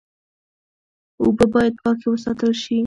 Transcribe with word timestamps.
اوبه 1.21 1.45
باید 1.53 1.73
پاکې 1.83 2.07
وساتل 2.09 2.51
شي. 2.63 2.77